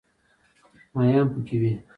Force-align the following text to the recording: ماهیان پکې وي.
ماهیان 0.93 1.27
پکې 1.33 1.55
وي. 1.61 1.71